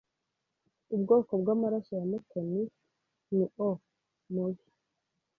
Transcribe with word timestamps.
Ubwoko 0.95 1.31
bwamaraso 1.41 1.91
ya 1.99 2.05
Mutoni 2.11 2.61
ni 3.35 3.45
O 3.67 3.71
mubi. 4.33 4.65